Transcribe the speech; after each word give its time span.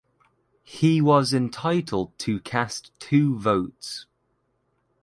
He 0.63 0.99
was 0.99 1.31
entitled 1.31 2.17
to 2.17 2.39
cast 2.39 2.89
two 2.99 3.37
votes. 3.37 4.07